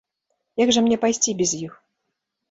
[0.61, 1.73] Як жа мне пайсці без іх?